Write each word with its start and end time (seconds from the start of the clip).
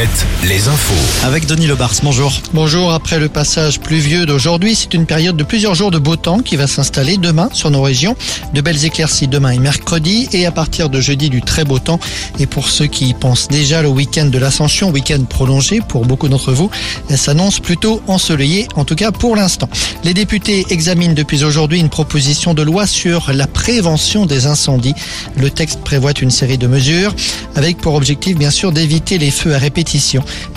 Alouette, 0.00 0.26
les 0.48 0.68
infos. 0.68 1.26
Avec 1.26 1.44
Denis 1.44 1.66
Lebars, 1.66 1.92
bonjour. 2.02 2.32
Bonjour, 2.54 2.90
après 2.90 3.18
le 3.18 3.28
passage 3.28 3.80
pluvieux 3.80 4.24
d'aujourd'hui, 4.24 4.74
c'est 4.74 4.94
une 4.94 5.04
période 5.04 5.36
de 5.36 5.44
plusieurs 5.44 5.74
jours 5.74 5.90
de 5.90 5.98
beau 5.98 6.16
temps 6.16 6.38
qui 6.38 6.56
va 6.56 6.66
s'installer 6.66 7.18
demain 7.18 7.50
sur 7.52 7.70
nos 7.70 7.82
régions. 7.82 8.16
De 8.54 8.62
belles 8.62 8.86
éclaircies 8.86 9.28
demain 9.28 9.50
et 9.50 9.58
mercredi 9.58 10.26
et 10.32 10.46
à 10.46 10.52
partir 10.52 10.88
de 10.88 11.02
jeudi 11.02 11.28
du 11.28 11.42
très 11.42 11.64
beau 11.64 11.78
temps. 11.78 12.00
Et 12.38 12.46
pour 12.46 12.68
ceux 12.68 12.86
qui 12.86 13.12
pensent 13.12 13.48
déjà 13.48 13.82
le 13.82 13.88
week-end 13.88 14.24
de 14.24 14.38
l'ascension, 14.38 14.90
week-end 14.90 15.22
prolongé 15.28 15.80
pour 15.86 16.06
beaucoup 16.06 16.28
d'entre 16.28 16.52
vous, 16.52 16.70
elle 17.10 17.18
s'annonce 17.18 17.60
plutôt 17.60 18.00
ensoleillée, 18.06 18.68
en 18.76 18.86
tout 18.86 18.96
cas 18.96 19.12
pour 19.12 19.36
l'instant. 19.36 19.68
Les 20.04 20.14
députés 20.14 20.64
examinent 20.70 21.14
depuis 21.14 21.44
aujourd'hui 21.44 21.78
une 21.78 21.90
proposition 21.90 22.54
de 22.54 22.62
loi 22.62 22.86
sur 22.86 23.30
la 23.34 23.46
prévention 23.46 24.24
des 24.24 24.46
incendies. 24.46 24.94
Le 25.36 25.50
texte 25.50 25.80
prévoit 25.80 26.12
une 26.22 26.30
série 26.30 26.58
de 26.58 26.66
mesures 26.66 27.14
avec 27.54 27.76
pour 27.78 27.94
objectif 27.96 28.38
bien 28.38 28.50
sûr 28.50 28.72
d'éviter 28.72 29.18
les 29.18 29.30
feux 29.30 29.54
à 29.54 29.58
répétition, 29.58 29.89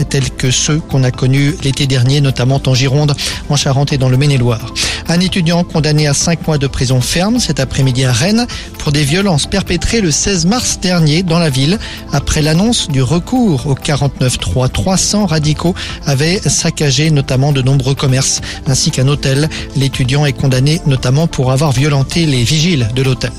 tels 0.10 0.30
que 0.32 0.52
ceux 0.52 0.80
qu'on 0.80 1.04
a 1.04 1.12
connus 1.12 1.55
l'été 1.64 1.88
dernier, 1.88 2.22
notamment 2.22 2.62
en 2.66 2.74
Gironde, 2.74 3.16
en 3.50 3.55
Charente 3.55 3.94
et 3.94 3.98
dans 3.98 4.10
le 4.10 4.18
Maine-et-Loire. 4.18 4.74
Un 5.10 5.20
étudiant 5.20 5.64
condamné 5.64 6.08
à 6.08 6.14
5 6.14 6.48
mois 6.48 6.58
de 6.58 6.68
prison 6.68 7.02
ferme 7.02 7.40
cet 7.40 7.60
après-midi 7.60 8.05
à 8.05 8.12
Rennes 8.12 8.48
pour 8.80 8.91
des 8.91 9.04
violences 9.04 9.48
perpétrées 9.48 10.02
le 10.02 10.12
16 10.12 10.46
mars 10.46 10.80
dernier 10.82 11.24
dans 11.24 11.40
la 11.40 11.50
ville 11.50 11.77
après 12.12 12.41
l'annonce 12.41 12.90
du 12.90 13.02
recours 13.02 13.68
au 13.68 13.76
49.3. 13.76 14.70
300 14.70 15.26
radicaux 15.26 15.76
avaient 16.05 16.40
saccagé 16.40 17.12
notamment 17.12 17.52
de 17.52 17.62
nombreux 17.62 17.96
commerces 17.96 18.41
ainsi 18.68 18.91
qu'un 18.91 19.08
hôtel. 19.08 19.50
L'étudiant 19.76 20.26
est 20.26 20.34
condamné 20.34 20.82
notamment 20.86 21.27
pour 21.27 21.52
avoir 21.52 21.72
violenté 21.72 22.26
les 22.26 22.44
vigiles 22.44 22.88
de 22.96 23.02
l'hôtel. 23.02 23.32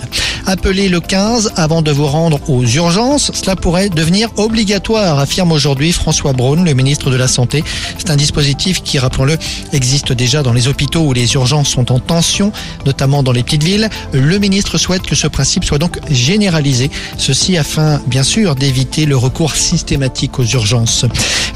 Appelez 0.47 0.91
le 0.91 1.01
15 1.01 1.53
avant 1.57 1.81
de 1.81 1.91
vous 1.91 2.07
rendre 2.07 2.39
aux 2.51 2.65
urgences. 2.65 3.31
Cela 3.33 3.57
pourrait 3.57 3.89
devenir 3.89 4.29
obligatoire, 4.37 5.19
affirme 5.19 5.53
aujourd'hui 5.53 5.91
François 5.91 6.35
Braun, 6.35 6.65
le 6.65 6.75
ministre 6.75 7.11
de 7.11 7.17
la 7.17 7.29
Santé. 7.29 7.65
C'est 7.97 8.11
un 8.11 8.17
dispositif 8.17 8.83
qui, 8.83 8.99
rappelons-le, 8.99 9.39
existe 9.73 10.13
déjà 10.13 10.43
dans 10.43 10.53
les 10.53 10.69
hôpitaux 10.69 11.01
où 11.01 11.15
les 11.15 11.33
urgences 11.33 11.71
sont 11.71 11.91
en 11.91 11.99
tension, 11.99 12.53
notamment 12.85 13.23
dans 13.23 13.33
les 13.33 13.43
petites 13.43 13.63
villes. 13.63 13.89
Le 14.13 14.39
ministre 14.39 14.77
souhaite 14.77 15.03
que 15.03 15.15
ce 15.15 15.29
principe 15.29 15.65
soit 15.65 15.79
donc 15.79 15.99
généralisé. 16.11 16.91
Ceci 17.17 17.57
afin, 17.57 18.03
bien 18.07 18.23
sûr, 18.23 18.55
d'éviter 18.55 19.07
le 19.07 19.17
recours 19.17 19.57
systématique 19.57 20.39
aux 20.39 20.45
urgences. 20.45 21.07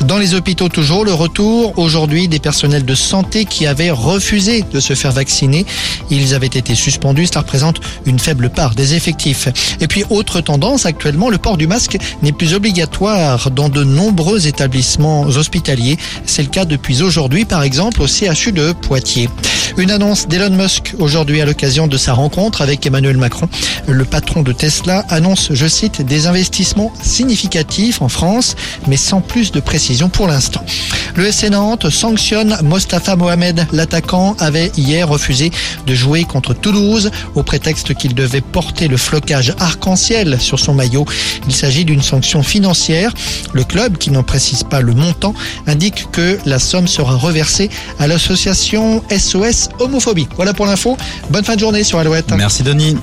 Dans 0.06 0.16
les 0.16 0.32
hôpitaux 0.32 0.70
toujours, 0.70 1.04
le 1.04 1.12
retour 1.12 1.78
aujourd'hui 1.78 2.26
des 2.28 2.38
personnels 2.38 2.86
de 2.86 2.94
santé 2.94 3.44
qui 3.44 3.66
avaient 3.66 3.90
refusé 3.90 4.64
de 4.72 4.80
se 4.80 4.94
faire 4.94 5.12
vacciner. 5.12 5.66
Ils 6.10 6.34
avaient 6.34 6.46
été 6.46 6.74
suspendus. 6.74 7.26
Cela 7.26 7.40
représente 7.40 7.80
une 8.06 8.18
faible 8.18 8.48
part 8.48 8.74
des 8.78 8.94
effectifs. 8.94 9.48
Et 9.80 9.88
puis, 9.88 10.04
autre 10.08 10.40
tendance, 10.40 10.86
actuellement, 10.86 11.28
le 11.28 11.36
port 11.36 11.56
du 11.56 11.66
masque 11.66 11.98
n'est 12.22 12.32
plus 12.32 12.54
obligatoire 12.54 13.50
dans 13.50 13.68
de 13.68 13.82
nombreux 13.82 14.46
établissements 14.46 15.22
hospitaliers. 15.22 15.98
C'est 16.24 16.42
le 16.42 16.48
cas 16.48 16.64
depuis 16.64 17.02
aujourd'hui, 17.02 17.44
par 17.44 17.64
exemple, 17.64 18.00
au 18.00 18.06
CHU 18.06 18.52
de 18.52 18.72
Poitiers. 18.72 19.28
Une 19.76 19.90
annonce 19.90 20.28
d'Elon 20.28 20.56
Musk 20.56 20.94
aujourd'hui 20.98 21.40
à 21.40 21.44
l'occasion 21.44 21.86
de 21.88 21.96
sa 21.96 22.12
rencontre 22.12 22.62
avec 22.62 22.86
Emmanuel 22.86 23.16
Macron. 23.16 23.48
Le 23.86 24.04
patron 24.04 24.42
de 24.42 24.52
Tesla 24.52 25.04
annonce, 25.08 25.48
je 25.52 25.66
cite, 25.66 26.02
des 26.02 26.26
investissements 26.26 26.92
significatifs 27.02 28.00
en 28.00 28.08
France, 28.08 28.54
mais 28.86 28.96
sans 28.96 29.20
plus 29.20 29.50
de 29.50 29.60
précision 29.60 30.08
pour 30.08 30.28
l'instant. 30.28 30.64
Le 31.16 31.30
SC 31.30 31.50
Nantes 31.50 31.90
sanctionne 31.90 32.56
Mostafa 32.62 33.16
Mohamed. 33.16 33.66
L'attaquant 33.72 34.36
avait 34.38 34.70
hier 34.76 35.08
refusé 35.08 35.50
de 35.86 35.94
jouer 35.94 36.24
contre 36.24 36.54
Toulouse 36.54 37.10
au 37.34 37.42
prétexte 37.42 37.94
qu'il 37.94 38.14
devait 38.14 38.40
porter 38.68 38.88
le 38.88 38.98
flocage 38.98 39.54
arc-en-ciel 39.58 40.38
sur 40.38 40.60
son 40.60 40.74
maillot. 40.74 41.06
Il 41.46 41.54
s'agit 41.54 41.86
d'une 41.86 42.02
sanction 42.02 42.42
financière. 42.42 43.14
Le 43.54 43.64
club, 43.64 43.96
qui 43.96 44.10
n'en 44.10 44.22
précise 44.22 44.62
pas 44.62 44.82
le 44.82 44.92
montant, 44.92 45.32
indique 45.66 46.06
que 46.12 46.38
la 46.44 46.58
somme 46.58 46.86
sera 46.86 47.14
reversée 47.14 47.70
à 47.98 48.06
l'association 48.06 49.02
SOS 49.10 49.70
Homophobie. 49.78 50.28
Voilà 50.36 50.52
pour 50.52 50.66
l'info. 50.66 50.98
Bonne 51.30 51.44
fin 51.44 51.54
de 51.54 51.60
journée 51.60 51.82
sur 51.82 51.98
Alouette. 51.98 52.30
Merci 52.36 52.62
Denis. 52.62 52.98